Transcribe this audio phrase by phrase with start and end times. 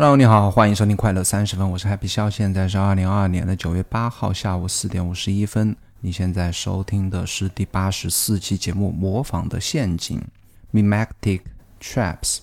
[0.00, 5.76] Hello，你好，欢迎收听快乐三十分，我是 Happy 肖，现在是二零二二年的九月八号下午四点五十一分。
[6.00, 10.18] 你现在收听的是第八十四期节目《模仿的陷阱》
[10.74, 11.42] （Mimetic
[11.82, 12.38] Traps）。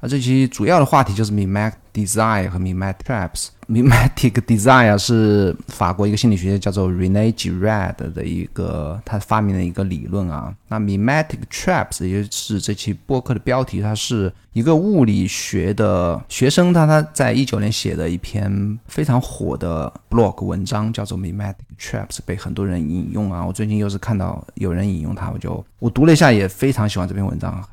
[0.00, 3.48] 啊，这期主要的话题就是 Mimic Design 和 Mimetic Traps。
[3.68, 10.54] Mimetic Desire 是法国一个心理学家叫做 Rene Girard 的一个他发明的一个理论啊。
[10.68, 23.44] 那 Mimetic Traps 也就是这期播客的标题，它是一个物理学的学生，他他在一九年写的一篇非常火的 blog 文章，叫做 Mimetic Traps，被很多人引用啊。
[23.44, 27.68] 我最近又是看到有人引用它，我就我读了一下，也非常喜欢这篇文章啊。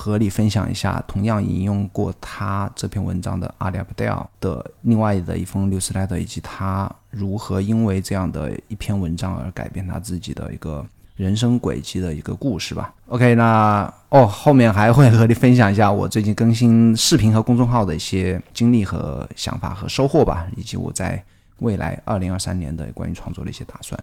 [0.00, 10.82] 和你分享一下，同样引用过他这篇文章的阿里阿布戴尔的另外的一封六十来的，以及他如何因为这样的一篇文章而改变他自己的一个
[11.16, 12.94] 人生轨迹的一个故事吧。
[13.08, 21.22] OK，那哦，后面还会和你分享一下我最近更新视频和公众号的一些经历和想法和收获吧，以及我在
[21.58, 24.02] 未来二零二三年的关于创作的一些打算。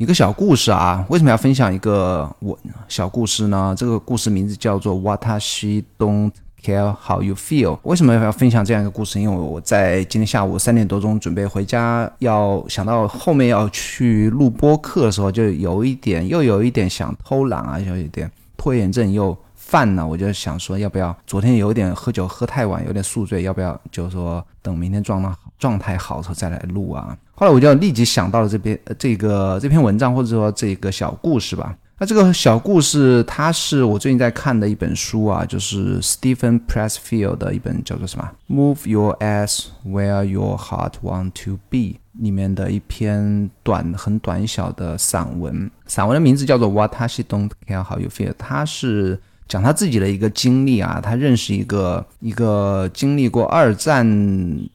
[0.00, 3.74] 一个小故事啊，为什么要分享一个我小故事呢？
[3.76, 6.32] 这个故事名字叫做 Watashi Don't
[6.64, 7.78] Care How You Feel。
[7.82, 9.20] 为什么要分享这样一个故事？
[9.20, 20.06] 因为我在今天下午三点多钟准备回家，要想到后面要去录播课的时候，就有一点又有一点想偷懒啊，有一点拖延症又犯了。
[20.06, 27.16] 我就想说，要不要昨天有点喝酒喝太晚，有点宿醉，要不要就说等明天状态好状态好的时候再来录啊？
[27.34, 31.76] 后来我就立即想到了这篇呃这个这篇文章，或者说这个小故事吧。
[31.98, 41.78] 那这个小故事，它是我最近在看的一本书啊，就是 Stephen Pressfield 的一本叫做什么《Move Your Ass Where Your Heart Want to Be》
[42.14, 45.70] 里面的一篇短很短小的散文。
[45.86, 48.32] 散文的名字叫做 What I Don't Care How You Feel。
[48.38, 49.20] 它是。
[49.50, 54.06] 讲他自己的一个经历啊，他认识一个一个经历过二战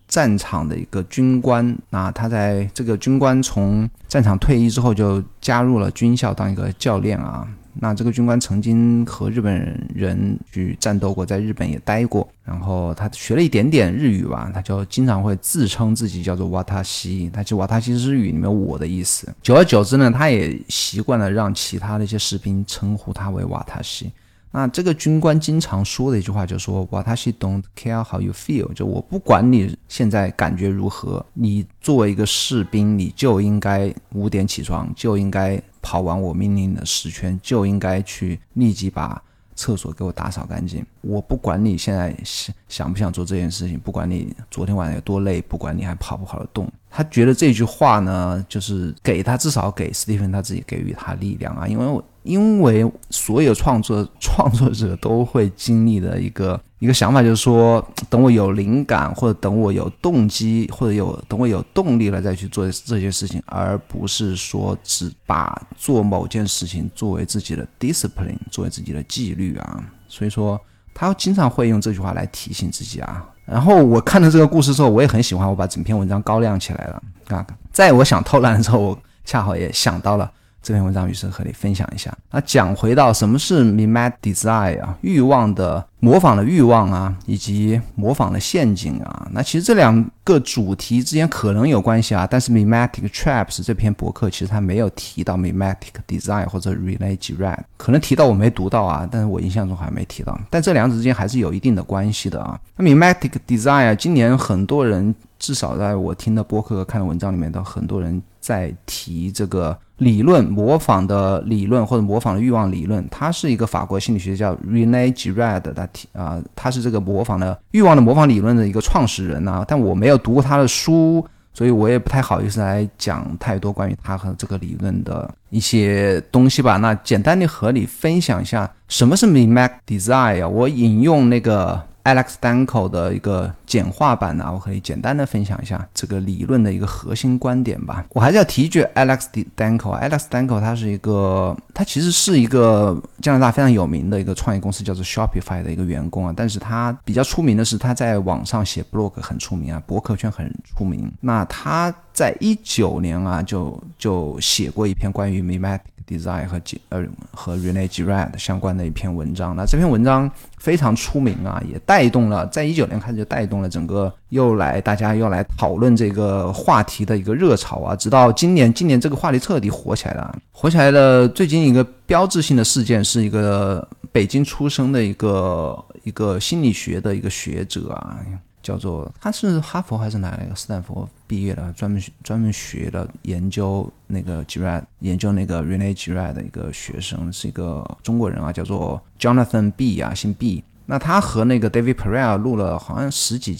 [0.06, 7.48] 战场的一个军官啊，他在这个军官从战场退役之后，就加入了军校当一个教练啊。
[7.76, 19.34] 那这个军官曾经和日本人去战斗过，在日本也待过，然后他学了一点点日语吧，他就经常会自称自己叫做瓦塔西，他就瓦塔西日语里面我的意思。
[19.42, 24.12] 久而久之呢，他也习惯了让其他的一些士兵称呼他为瓦塔西。
[24.56, 39.22] 那这个军官经常说的一句话就是说我他是 don't care how you feel，就我不管你现在感觉如何，你作为一个士兵，你就应该五点起床，就应该跑完我命令的十圈，就应该去立即把
[39.56, 40.86] 厕所给我打扫干净。
[41.06, 46.72] 我不管你现在想想不想做这件事情，不管你昨天晚上有多累，不管你还跑不跑得动。
[46.90, 52.04] 他觉得这句话呢，就是给他至少给史蒂芬他自己给予他力量啊，因为我。
[52.26, 69.84] 因为所有创作 创作者都会经历的一个一个想法，就是说，等我有灵感，或者等我有动机，或者有等我有动力了再去做这件事情，而不是说只把做某件事情作为自己的 discipline，作为自己的纪律啊。
[70.08, 70.60] 所以说，
[70.96, 73.24] 他经常会用这句话来提醒自己啊。
[73.46, 77.46] 然后我看了这个故事之后，我也很喜欢，我把整篇文章高亮起来了啊。
[77.72, 80.32] 在我想偷懒的时候，我恰好也想到了。
[80.66, 82.12] 这篇文章于是和你分享一下。
[82.32, 89.28] 那讲回到什么是 mimetic desire 啊，欲望的模仿的欲望啊，以及模仿的陷阱啊。
[89.30, 100.36] 那其实这两个主题之间可能有关系啊，但是 mimetic traps 这篇博客其实它没有提到 mimetic desire 或者 relay girard，可能提到我没读到啊，但是我印象中还没提到。
[100.50, 102.60] 但这两者之间还是有一定的关系的啊。
[102.76, 109.78] 那 mimetic desire 今年很多人至少在我听的博客和看的文章里面，都很多人在提这个。
[109.98, 119.64] 理论模仿的理论或者模仿的欲望理论，他是一个法国心理学家 Rene Girard 的提啊，他是这个模仿的欲望的模仿理论的一个创始人呐。
[119.68, 126.78] 但我没有读过他的书，所以我也不太好意思来讲太多关于他和这个理论的一些东西吧。
[126.78, 131.82] 那简单的和你分享一下什么是 Mimac Design 我引用那个。
[132.06, 138.06] Alex Danko 的一个简化版呢，我可以简单的分享一下这个理论的一个核心观点吧。
[138.12, 139.26] 我还是要提一句，Alex
[139.58, 140.00] Danko。
[140.00, 146.34] Alex Danko 他是一个，他其实是一个加拿大非常有名的一个创业公司叫做 Shopify 的一个员工啊。
[146.38, 151.12] 但是他比较出名的是他在网上写 blog 很出名啊，博客圈很出名。
[151.20, 159.56] 那他在一九年啊，就就写过一篇关于 mi meta Design 和呃和 Rene Girard 相关的一篇文章。
[159.56, 160.32] 那这篇文章。
[160.58, 170.36] 非常出名啊，也带动了，在一九年开始就带动了整个又来大家又来讨论这个话题的一个热潮啊，直到今年，今年这个话题彻底火起来了。
[170.52, 178.18] 火起来的最近一个标志性的事件是一个北京出生的一个一个心理学的一个学者啊。
[178.66, 190.64] 叫做他是哈佛还是哪一个斯坦福毕业的，专门专门学的研究那个 Girard 研究那个 Rene Girard 的一个学生，是一个中国人啊，叫做 Jonathan B 啊，姓 B。
[190.88, 193.56] 那他和那个 David Perel 录了好像十几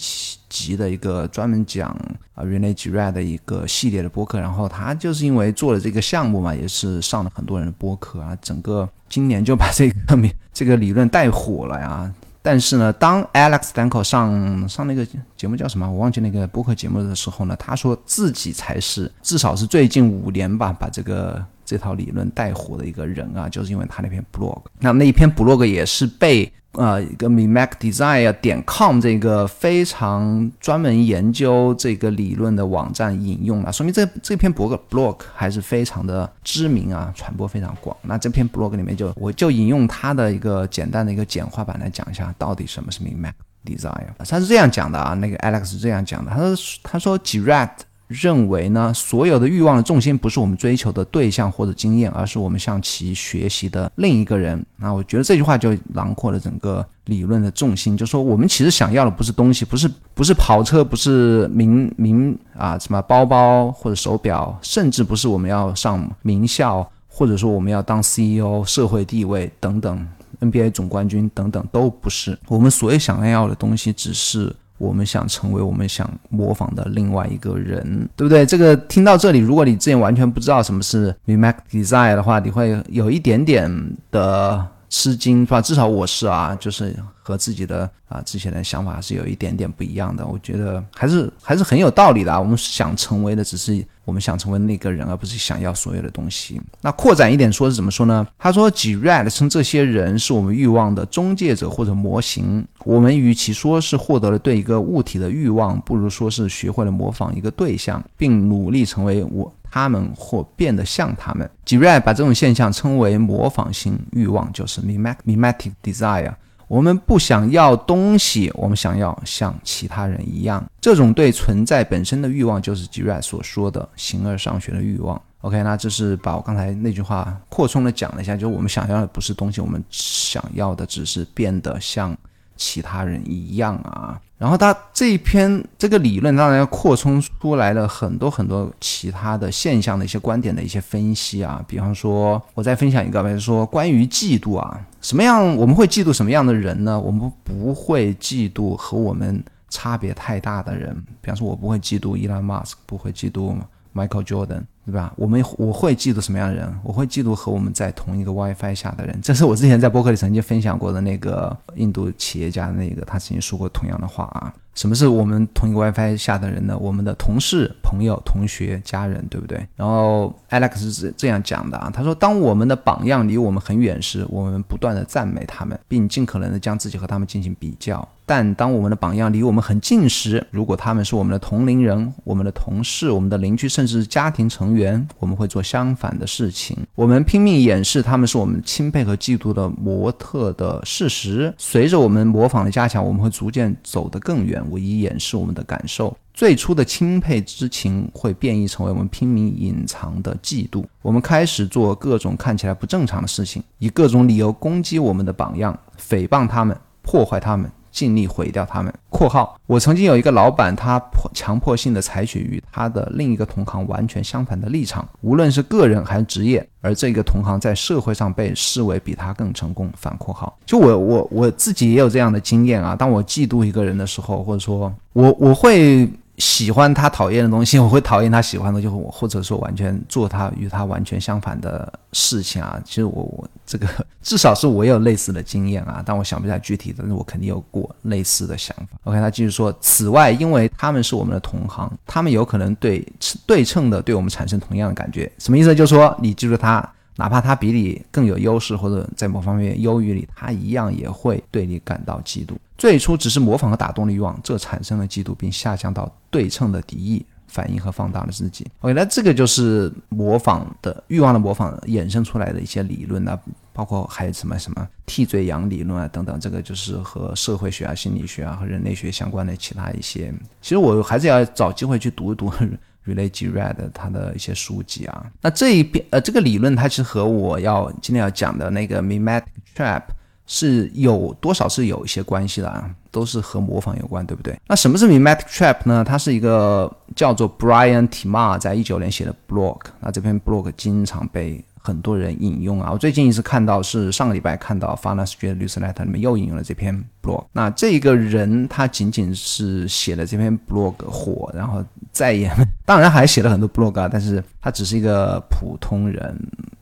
[0.48, 1.88] 集的一个专门讲
[2.34, 12.12] 啊 Rene Girard 的一个系列的播客，然后他就是因为做了这个项目嘛，也是上了很多人的播客啊，整个今年就把这个名 这个理论带火了呀。
[12.46, 15.04] 但是呢，当 Alex Danko 上上那个
[15.36, 15.90] 节目叫什么？
[15.90, 21.44] 我忘记那个播客节目的时候呢，他说自己才是至少是最近五年吧，把这个。
[21.68, 24.62] 这套理论带火的一个人啊，就是因为他那篇 blog。
[24.78, 37.96] 那那一篇 blog 也是被呃一个 mimacdesign 点 com 这个非常专门研究这个理论的网站引用了，说明这这篇博客 blog 还是非常的知名啊，传播非常广。
[38.02, 44.06] 那这篇 blog 里面就我就引用他的一个简单的一个简化版来讲一下，到底什么是 mimacdesign。
[44.28, 47.70] 他是这样讲的啊，那个 Alex 是这样讲的，他说他说 Girard。
[48.08, 54.64] 认为呢，所有的欲望的重心不是我们追求的对象或者经验，而是我们向其学习的另一个人。
[54.76, 70.06] 那我觉得这句话就囊括了整个理论的重心，就说我们其实想要的不是东西，不是不是跑车，不是名名啊什么包包或者手表，甚至不是我们要上名校，或者说我们要当 CEO、社会地位等等
[70.40, 72.38] ，NBA 总冠军等等都不是。
[72.46, 74.54] 我们所有想要的东西，只是。
[74.78, 78.44] 我们想成为我们想模仿的另外一个人，对不对？
[78.44, 83.70] 这个听到这里，如果你之前完全不知道什么是 Mimac Design 的话，你会有一点点
[84.10, 85.60] 的吃惊，是吧？
[85.60, 90.26] 至少我是啊，就是和自己的啊之前的想法是有一点点不一样的。
[90.26, 92.38] 我觉得还是还是很有道理的。
[92.38, 93.84] 我们想成为的只是。
[94.06, 96.60] 我们想成为那个人，而不是想要所有的东西。
[96.80, 98.24] 那扩展一点说是怎么说呢？
[98.38, 102.64] 他说，Girard 称这些人是我们欲望的中介者或者模型。
[102.84, 111.48] 我们与其说是获得了对一个物体的欲望，不如说是学会了模仿一个对象，并努力成为我他们或变得像他们。
[111.66, 116.32] g r a 把这种现象称为模仿性欲望，就是 mimetic desire。
[116.66, 120.64] 我们不想要东西，我们想要像其他人一样。
[120.80, 125.20] 这种对存在本身的欲望，就是 g r a 所说的形而上学的欲望。
[125.42, 132.16] OK，那这是把我刚才那句话扩充的讲了一下，就是我们想要的不是东西，我们想要的只是变得像
[132.56, 134.20] 其他人一样啊。
[134.38, 147.00] 然后他这一篇这个理论当然要扩充出来了很多很多其他的现象的一些观点的一些分析啊，比方说我再分享一个，比如说关于嫉妒啊，什么样我们会嫉妒什么样的人呢？
[147.00, 153.56] 我们不会嫉妒和我们差别太大的人，比方说我不会嫉妒伊朗马斯克，不会嫉妒
[153.94, 154.64] Michael Jordan。
[154.86, 155.12] 对吧？
[155.16, 156.72] 我们我会嫉妒什么样的人？
[156.84, 159.20] 我会嫉妒和我们在同一个 WiFi 下的人。
[159.20, 164.54] 这是我之前在博客里曾经分享过的那个印度企业家，那个他曾经说过同样的话啊。
[164.76, 166.76] 什么是我们同一个 WiFi 下的人呢？
[166.78, 169.66] 我们的同事、朋友、同学、家人，对不对？
[169.74, 178.06] 然后 Alex 是这样讲的啊，他说：“当我们的榜样离我们很远时，我们不断的赞美他们，并尽可能的将自己和他们进行比较。
[178.28, 186.76] 但当我们的榜样离我们很近时，如果他们是我们的同龄人、我们的同事、我们的邻居，甚至是家庭成员，我们会做相反的事情。
[186.96, 191.54] 我们拼命掩饰他们是我们钦佩和嫉妒的模特的事实。
[191.56, 200.84] 随着我们模仿的加强，我们会逐渐走得更远。”我以掩饰我们的感受，最初的钦佩之情会变异成为我们拼命隐藏的嫉妒。
[201.00, 207.70] 我们开始做各种看起来不正常的事情，以各种理由攻击我们的榜样，诽谤他们，破坏他们。
[207.96, 208.92] 尽力毁掉他们。
[209.08, 219.90] （括号）我曾经有一个老板，他迫强迫性的采取与他的另一个同行完全相反的立场，无论是个人还是职业，而这个同行在社会上被视为比他更成功。
[219.96, 222.94] 反括号，就我我我自己也有这样的经验啊。
[222.94, 232.78] 当我嫉妒一个人的时候，或者说我我会喜欢他讨厌的东西， 我会讨厌他喜欢的，就或者说完全做他与他完全相反的事情啊。
[232.84, 233.86] 其实我我这个
[234.22, 238.98] 至少是我有类似的经验啊，但我想不起来具体的，但是我肯定有过类似的想法。
[239.04, 243.06] OK，他继续说，此外，因为他们是我们的同行，他们有可能对
[243.46, 245.30] 对称的对我们产生同样的感觉。
[245.38, 245.74] 什么意思？
[245.74, 246.88] 就是说你记住他。
[247.18, 252.52] 哪怕他比你更有优势，或者在某方面优于你，他一样也会对你感到嫉妒。
[252.76, 257.24] 最初只是模仿和打动的欲望，这产生了嫉妒，并下降到对称的敌意
[257.56, 258.66] 反应和放大了自己。
[258.80, 263.38] OK，那这个就是模仿的欲望的模仿衍生出来的一些理论啊，
[263.72, 270.30] 包括还有什么什么替罪羊理论啊等等，这个就是和社会学啊、心理学啊和人类学相关的其他一些。
[270.60, 272.52] 其实我还是要找机会去读一读。
[273.06, 279.44] Relay G Red 它的一些书籍啊，那这一边呃这个理论它其实和我要今天要讲的那个 Mimetic
[279.76, 280.02] Trap
[280.46, 284.58] 是有多少是有一些关系的啊，都是和模仿有关，对不对？
[284.66, 286.04] 那什么是 Mimetic Trap 呢？
[286.04, 291.64] 它是一个叫做 Brian Timar 在一九年写的 blog，那这篇 blog 经常被。
[291.78, 297.44] 很多人引用啊，我最近一次看到是上个礼拜看到《f a n a s t r e e Newsletter》里面又引用了这篇 blog。
[297.52, 302.50] 那这个人他仅仅是写了这篇 blog 火，然后再也
[302.84, 306.36] 当然还写了很多 blog 啊，但是他只是一个普通人，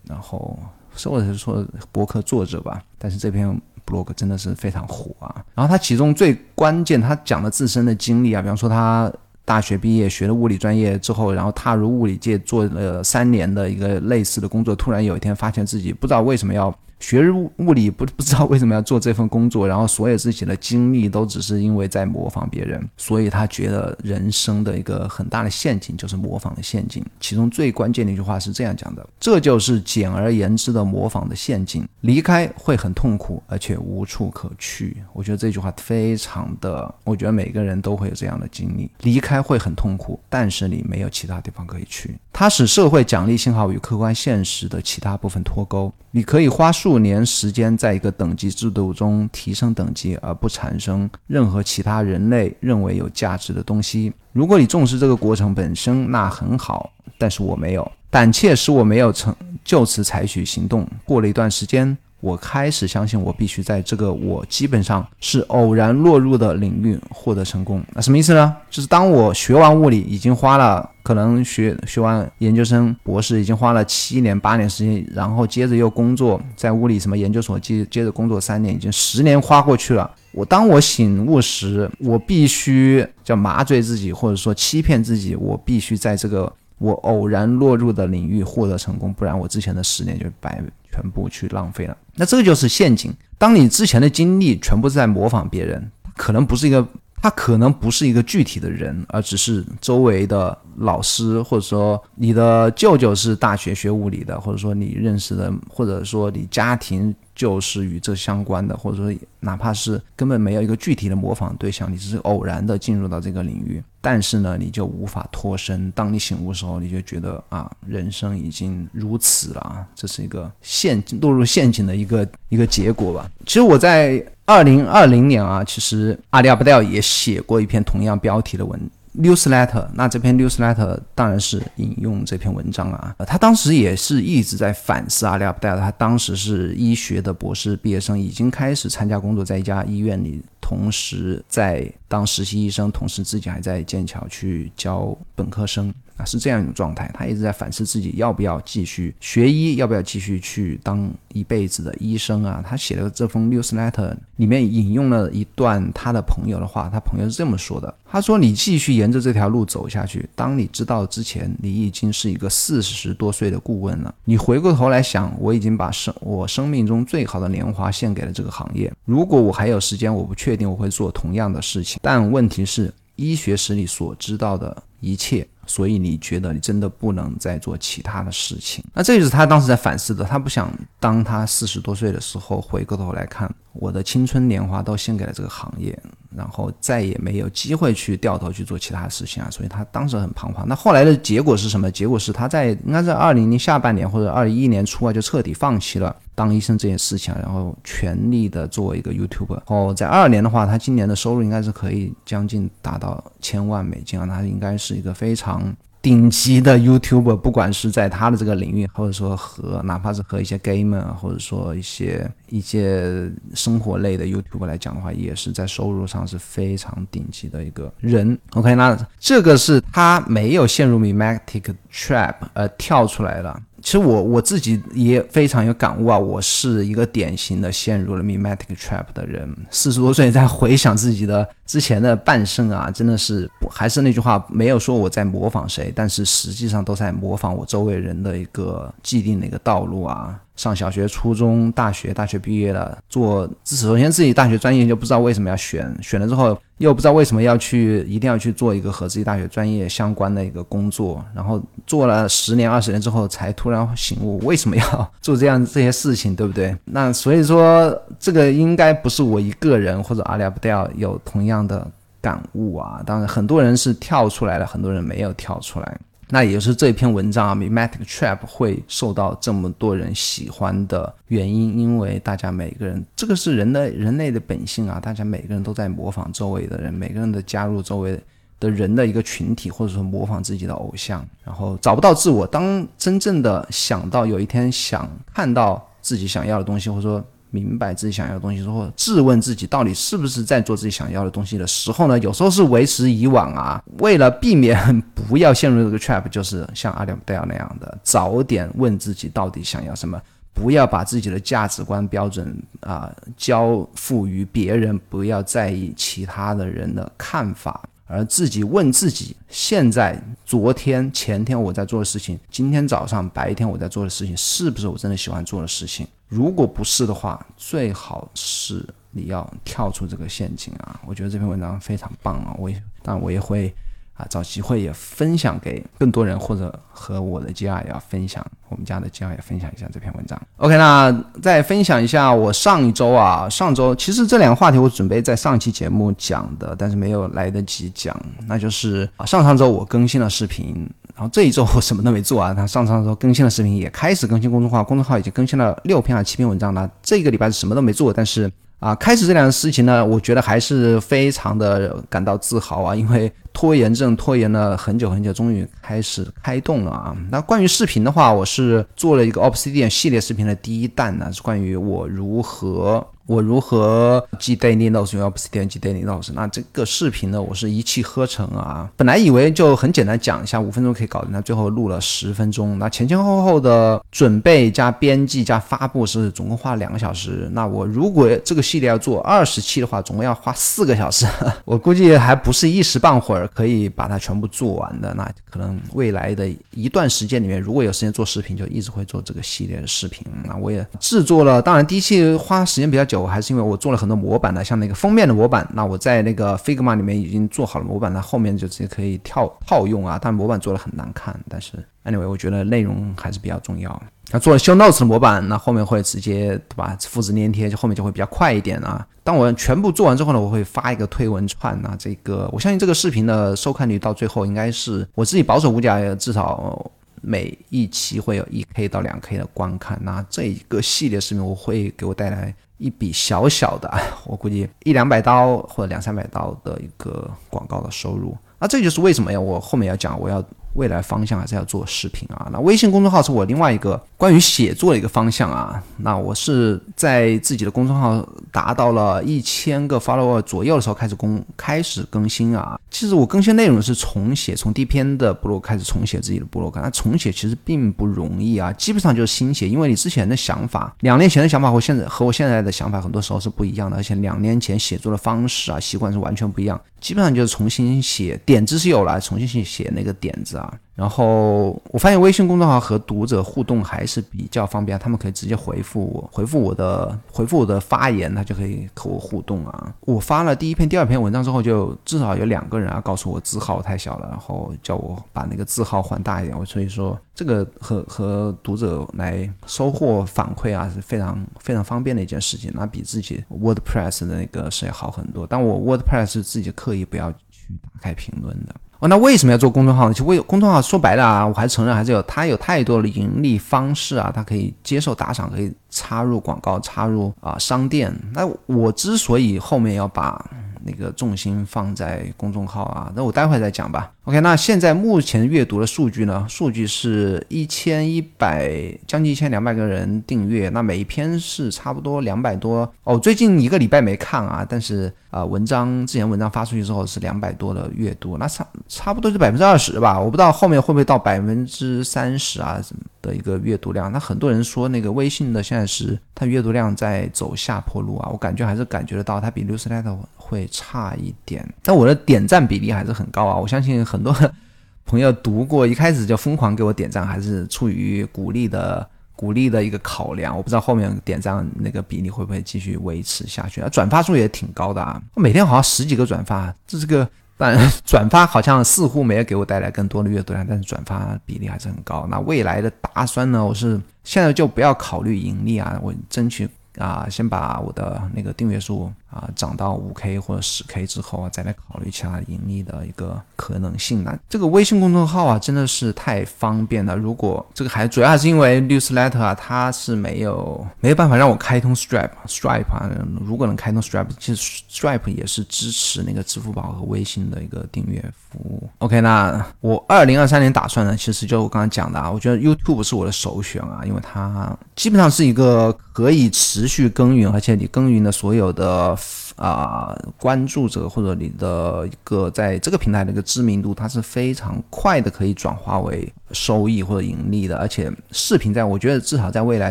[0.08, 0.58] 然后
[1.04, 2.82] 或者是说博客作者吧。
[2.98, 3.48] 但是这篇
[3.86, 5.44] blog 真的是非常火啊。
[5.54, 9.12] 然后他其中最关键，他讲了自身的经历啊，比方说他。
[9.46, 16.74] 大学毕业学了物理专业之后，然后踏入物理界做了三年的一个类似的工作，突然有一天发现自己不知道为什么要。
[17.04, 27.04] 学物物理不不知道为什么要做这份工作，然后所有自己的经历都只是因为在模仿别人，所以他觉得人生的一个很大的陷阱就是模仿的陷阱。
[27.20, 42.16] 其中最关键的一句话是这样讲的：“这就是简而言之的模仿的陷阱，离开会很痛苦，而且无处可去。”我觉得这句话非常的，我觉得每个人都会有这样的经历：离开会很痛苦，但是你没有其他地方可以去。
[42.32, 45.92] 它使社会奖励信号与客观现实的其他部分脱钩。
[46.10, 54.12] 你可以花数五年时间在一个等级制度中提升等级，而不产生任何其他人类认为有价值的东西。
[54.32, 56.92] 如果你重视这个过程本身，那很好。
[57.18, 59.34] 但是我没有，胆怯使我没有成
[59.64, 60.86] 就此采取行动。
[61.04, 61.96] 过了一段时间。
[62.24, 67.84] 我开始相信，我必须在这个我基本上是偶然落入的领域获得成功。
[67.92, 68.56] 那什么意思呢？
[68.70, 80.10] 就是当我学完物理，已经花了可能学学完研究生、博士，已经花了七年、八年时间，然后接着又工作在物理什么研究所，接接着工作三年，已经十年花过去了。
[80.32, 90.62] 我当我醒悟时，我必须叫麻醉自己，或者说欺骗自己，我必须在这个我偶然落入的领域获得成功，不然我之前的十年就白。
[90.94, 93.12] 全部去浪费了，那这个就是陷阱。
[93.36, 96.86] 当你之前的经历全部在模仿别人，可能不是一个，
[97.20, 107.12] 他可能不是一个具体的人，而只是周围的老师，或者说你的舅舅是大学学物理的，或者说你认识的，或者说你家庭。
[107.34, 115.90] 就是与这相关的，或者说哪怕是根本没有一个具体的模仿对象，你只是偶然的进入到这个领域，但是呢，你就无法脱身。
[115.92, 123.30] 当你醒悟的时候，你就觉得啊，人生已经如此了啊，这是一个陷落入陷阱的一个一个结果吧。
[123.46, 128.80] 其实我在二零二零年啊，其实阿里阿布戴尔也写过一篇同样标题的文。
[129.16, 133.14] Newsletter，那这篇 Newsletter 当然是引用这篇文章啊。
[133.26, 145.92] 他当时也是一直在反思阿里阿布戴尔，他当时是医学的博士毕业生，已经开始参加工作，在一家医院里，同时在当实习医生，同时自己还在剑桥去教本科生。
[146.16, 152.62] 啊，是这样一种状态，他一直在反思自己要不要继续学医，要不要继续去当一辈子的医生啊。
[152.64, 164.14] 他写的这封 newsletter 里面引用了一段他的朋友的话，他朋友是这么说的：他说，你继续沿着这条路走下去，当你知道之前，你已经是一个四十多岁的顾问了。
[164.24, 168.88] 你回过头来想，我已经把生我生命中最好的年华献给了这个行业。
[169.04, 171.93] 如果我还有时间，我不确定我会做同样的事情。
[172.02, 175.46] 但问题是，医学史里所知道的一切。
[175.66, 178.84] 所以你觉得你真的不能再做其他的事情？
[178.92, 180.24] 那这就是他当时在反思的。
[180.24, 185.98] 他不想当他四十多岁的时候回过头来看，我的青春年华都献给了这个行业。
[186.36, 190.66] 然后再也没有机会去掉头去做其他事情啊，所以他当时很彷徨。
[190.66, 191.88] 那后来的结果是什么？
[191.88, 199.60] 结果是他在应该在二零年下半年或者二一年初啊，就彻底放弃了当医生这件事情，然后全力的做一个 YouTuber。
[199.66, 205.53] 哦，在二二年的话，他今年的收入应该是可以将近达到千万美金啊，他应该是一个非常。
[206.02, 218.38] 顶级的 YouTuber，不管是在他的这个领域，或者说和哪怕是和一些 gamer，或者说一些一些生活类的 YouTuber 来讲的话，也是在收入上是非常顶级的一个人。
[218.50, 223.58] OK，那这个是他没有陷入 mimetic trap 而跳出来了。
[223.80, 229.46] 其实我我自己也非常有感悟啊，我是一个典型的陷入了 mimetic trap 的人。
[229.70, 240.38] 四十多岁在回想自己的之前的半生啊，真的是还是那句话，没有说我在模仿谁，但是实际上都在模仿我周围人的一个既定的一个道路啊。
[240.56, 256.72] 上小学、初中、大学，大学毕业了，做首先自己大学专业就不知道为什么要选，选了之后又不知道为什么要去，一定要去做一个和自己大学专业相关的一个工作，然后做了十年、二十年之后，才突然醒悟为什么要做这样这些事情，对不对？
[256.84, 261.88] 那所以说，这个应该不是我一个人或者阿里不掉有同样这样的
[262.20, 263.00] 感悟啊。
[263.06, 265.98] 当然，很多人是跳出来了，很多人没有跳出来。
[266.30, 278.18] 那也是这篇文章啊，mimetic trap 会受到这么多人喜欢的原因，因为大家每个人，这个是人的人类的本性啊，大家每个人都在模仿周围的人，每个人的加入周围
[278.58, 282.44] 的人的一个群体，或者说模仿自己的偶像，然后找不到自我。
[282.44, 287.24] 当真正的想到有一天想看到自己想要的东西，或者说。
[287.54, 292.18] 明白自己想要的东西之后，质问自己到底是不是在做自己想要的东西的时候呢？
[292.18, 293.80] 有时候是为时已晚啊。
[294.00, 300.20] 为了避免不要陷入这个 trap，就是像阿里戴尔那样的，早点问自己到底想要什么，
[300.52, 316.04] 不要把自己的价值观标准啊交付于别人，不要在意其他的人的看法，而自己问自己：现在、昨天、前天我在做的事情，今天早上、白天我在做的事情，是不是我真的喜欢做的事情？
[316.28, 321.00] 如果不是的话，最好是你要跳出这个陷阱啊！
[321.06, 322.54] 我觉得这篇文章非常棒啊！
[322.58, 323.72] 我也，但我也会
[324.14, 330.40] 啊找机会也分享给更多人，或者和我的家也要分享，我们家的家也分享一下这篇文章。
[330.56, 340.90] OK，那再分享一下我上一周啊，上周其实这两个话题我准备在上期节目讲的，但是没有来得及讲，那就是啊上上周我更新了视频。
[341.14, 346.90] 然后这一周我什么都没做啊，他上上周更新了视频，也开始更新公众号，公众号已经更新了六篇还是七篇文章了。
[347.02, 357.16] 这个礼拜是什么都没做，但是啊，开始这两个事情呢，我觉得还是非常的感到自豪啊，因为拖延症拖延了很久很久，终于开始开动了啊。
[357.30, 363.06] 那关于视频的话，我是做了一个 Obsidian 系列视频的第一弹呢，是关于我如何。
[363.26, 365.16] 我如何记 daily notes？
[365.16, 366.30] 用 Obsidian 记 daily notes？
[366.34, 367.40] 那这个视频呢？
[367.40, 368.90] 我是一气呵成啊！
[368.96, 372.78] 本来以为就很简单讲一下，五分钟可以搞定，那最后录了十分钟。
[372.78, 377.48] 那前前后后的准备加编辑加发布是总共花了两个小时。
[377.52, 381.26] 那我如果这个系列要做二十期的话，总共要花四个小时。
[381.64, 385.14] 我估计还不是一时半会儿可以把它全部做完的。
[385.14, 390.26] 那可能未来的一段时间里面，如果有时间做视频，就一直会做这个系列的视频。
[390.44, 393.13] 那我也制作了，当然第一期花时间比较久。
[393.16, 400.18] 我还是因为我做了很多模板的，像那个封面的模板，那我在那个 Figma 里面已经做好了模板，那后面就直接可以跳套用啊。
[400.20, 401.72] 但模板做的很难看，但是
[402.04, 404.02] anyway，我觉得内容还是比较重要。
[404.30, 406.96] 那做了 Show Notes 的模板，那后面会直接对吧？
[407.00, 409.06] 复制粘贴，就后面就会比较快一点啊。
[409.22, 411.96] 当我全部做完之后呢，我会发一个推文串啊。
[411.98, 416.90] 这个我相信这个视频的收看率到最后应该是我自己保守估计啊，至少。
[417.26, 423.92] 每一期会有一 k 到两 k 的观看，那这一个系列视频我会给我带来一笔小小的，
[424.26, 428.36] 我估计一两百刀或者两三百刀的一个广告的收入。
[428.58, 429.40] 那这就是为什么呀？
[429.40, 430.42] 我后面要讲，我要。
[430.74, 432.48] 未来方向还是要做视频啊。
[432.52, 435.82] 那微信公众号是我另外一个关于写作的一个方向啊。
[435.96, 442.78] 那我是在自己的公众号达到了一千个 follower 左右的时候开始公开始更新啊。
[442.90, 446.80] 其实我更新内容是重写，从第一篇的部落开始重写自己的部落格。
[446.80, 456.80] 那重写其实并不容易啊，基本上就是新写，因为你之前的想法，两年前的想法和现在和我现在的想法很多时候是不一样的，而且两年前写作的方式啊习惯是完全不一样。
[457.00, 460.63] 基本上就是重新写点子是有了，重新去写那个点子啊。
[460.94, 469.92] 然后我发现微信公众号和读者互动还是比较方便，他们可以直接回复我，回复我的回复我的发言，他就可以和我互动啊。
[470.02, 476.56] 我发了第一篇、第二篇文章之后，就至少有两个人啊告诉我字号太小了，然后叫我把那个字号换大一点。
[476.56, 485.44] 我所以说这个和和读者来收获反馈啊是非常非常方便的一件事情，那比自己 WordPress 的那个是要好很多。
[485.44, 488.72] 但我 WordPress 是自己刻意不要去打开评论的。
[489.08, 490.14] 那为什么要做公众号呢？
[490.14, 498.14] 其实为公众号说白了啊，我还承认还是有它有太多的盈利方式啊，它可以接受打赏，可以插入广告，插入啊商店。
[498.32, 500.44] 那我之所以后面要把
[500.82, 504.10] 那个重心放在公众号啊，那我待会再讲吧。
[504.24, 506.46] OK，那现在目前阅读的数据呢？
[506.48, 508.72] 数据是一千一百，
[509.06, 513.18] 将近一千两百个人订阅，那每一篇是差不多两百多哦。
[513.18, 520.18] 最近一个礼拜没看啊，但是啊，文章之前文章发出去之后是两百多的阅读，那差差不多是百分之二十吧。
[520.18, 522.80] 我不知道后面会不会到百分之三十啊
[523.20, 524.10] 的一个阅读量。
[524.10, 533.56] 那很多人说那个微信的现在是它阅读量在走下坡路啊，我感觉还是感觉得到它比 Newsletter 会差一点，但我的点赞比例还是很高啊！
[533.56, 534.34] 我相信很多
[535.04, 540.56] 朋友读过，一开始就疯狂给我点赞，还是出于鼓励的鼓励的一个考量。
[540.56, 543.88] 我不知道后面点赞那个比例会不会继续维持下去啊？
[543.88, 552.26] 转发数也挺高的啊，我每天好像十几个转发，这是个 但转发好像似乎没有给我带来更多的阅读量，但是转发比例还是很高。
[552.30, 553.64] 那未来的打算呢？
[553.64, 556.68] 我是现在就不要考虑盈利啊，我争取。
[556.98, 564.38] 啊，先把我的那个订阅数啊涨到五 K 或者十 K 之后啊，再来考虑其他盈利的一个可能性呢。
[564.48, 567.16] 这个微信公众号啊，真的是太方便了。
[567.16, 573.10] 如果这个还主要还是因为 Newsletter 啊，它是没有没有办法让我开通 Stripe，Stripe 啊，
[573.44, 578.88] 如果能开通 Stripe，其实 Stripe 也是支持那个支付宝和微信的一个订阅服务。
[578.98, 589.16] OK，那我二零二三年打算呢，其实就我刚刚讲的啊，我觉得 YouTube 是我的首选啊，因为它基本上是一个可以持持续耕耘，而且你耕耘的所有的
[589.56, 597.78] 啊关注者或者你的一个在这个平台的一个知名度，它是非常快的可以转化为收益或者盈利的。
[597.78, 599.90] 而且视频在我觉得至少在未来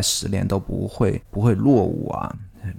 [0.00, 2.32] 十年都不会不会落伍啊。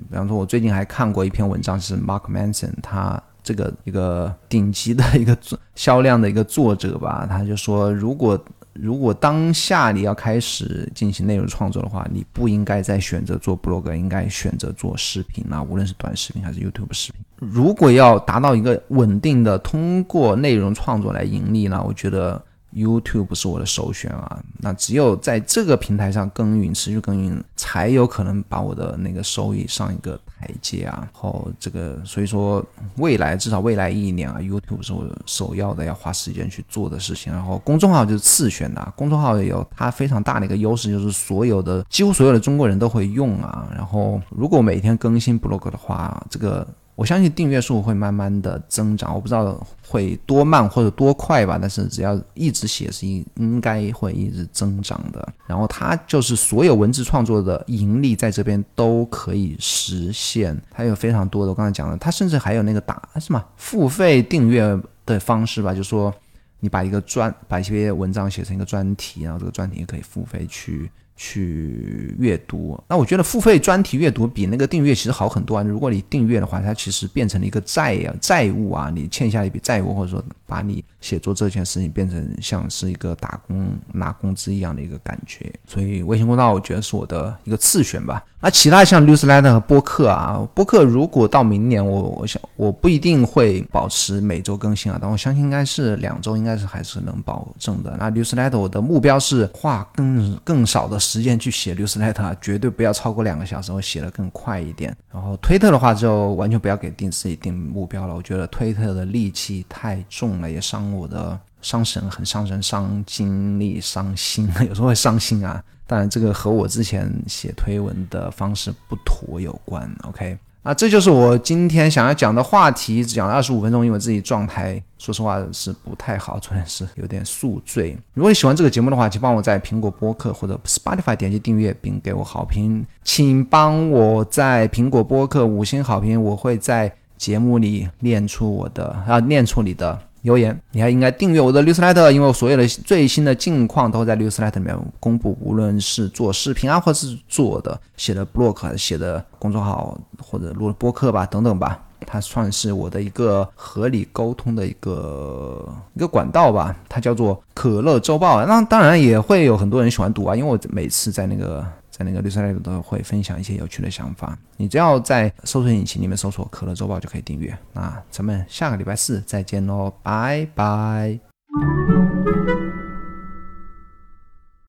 [0.09, 5.37] 比方说，我最近还看过一篇文章，是 Mark Manson，他这个一个顶级的一个
[5.75, 8.41] 销量的一个作者吧，他就说如果。
[8.75, 17.21] 如果当下你要开始进行内容创作的话，你不应该再选择做 blog，应该选择做视频啊，无论是短视频还是 YouTube 视频。
[17.37, 22.41] 如果要达到一个稳定的通过内容创作来盈利呢，我觉得。
[22.75, 30.99] YouTube 是我的首选啊，那只有在这个平台上耕耘，持续耕耘，才有可能把我的那个收益上一个台阶啊。
[31.01, 32.63] 然后这个，所以说
[32.97, 37.31] 未来至少未来一年啊，YouTube 是我首要的要花时间去做的事情。
[37.31, 43.67] 然后公众号就是次选的，公众号也有它非常大的一个优势，就是所有的几乎所有的中国人都会用啊。
[43.75, 46.67] 然后如果每天更新 blog 的话，这个。
[46.95, 55.27] 我相信订阅数会慢慢的增长，我不知道会多慢或者多快吧，但是只要一直写是应应该会一直增长的。
[55.45, 66.13] 然后它就是所有文字创作的盈利在这边都可以实现，它有非常多的我刚才讲的，它甚至还有那个打什么付费订阅的方式吧，就说
[66.61, 70.89] 你把一个专把一些文章写成一个专题，然后这个专题也可以付费去。
[71.15, 75.63] 去阅读，那我觉得付费专题阅读比那个订阅其实好很多啊。
[75.63, 85.53] 如果你订阅的话，它其实变成了一个债啊，债务啊，你欠下一笔债务，或者说把你写作这件事情变成像是一个打工拿工资一样的一个感觉。
[85.67, 88.23] 所以微信公众号我觉得是我的一个次选吧。
[88.41, 97.95] 那其他像 Newsletter 和播客啊，播客如果到明年，我我想我不一定会保持每周更新啊，但我相信应该是两周应该是还是能保证的。
[97.99, 100.99] 那 Newsletter 我的目标是花更更少的。
[101.05, 104.95] 时间去写 newsletter，绝对不要超过两个小时，我写的更快一点。
[105.11, 108.15] 然后推特的话，就完全不要给定自己定目标了。
[108.15, 115.63] 我觉得推特的戾气太重了，也伤我的伤神，很伤神，伤精力，伤心， 有时候会伤心啊。
[115.87, 119.89] 当然，这个和我之前写推文的方式不妥有关。
[120.03, 120.37] OK。
[120.63, 127.95] 啊，这就是我今天想要讲的话题，只讲了二十五分钟，因为自己状态说实话是不太好，昨天是有点宿醉。
[128.15, 139.99] 如果你喜欢这个节目的话，请帮我在苹果播客或者 Spotify 点击订阅并给我好评，请帮我在苹果播客五星好评，我会在节目里念出我的啊，念出你的。
[140.25, 145.37] 留言，你还应该订阅我的 newsletter，因为我所有的最新的近况都会在 newsletter 里面公布。
[145.39, 156.75] 无论是做视频啊，或者是做的写的 blog 还是、写的公众号或者录播客吧，等等吧，它算是我的一个合理沟通的一个一个管道吧。
[156.89, 158.43] 它叫做可乐周报。
[158.47, 161.63] 那当然也会有很多人喜欢读啊，因为我每次在那个。
[161.97, 164.37] 在那个绿色袋里头，会分享一些有趣的想法。
[164.57, 167.57] 你只要在搜索引擎里面搜索可乐周报就可以订阅。
[167.71, 171.17] 那咱们下个礼拜四再见喽，拜拜。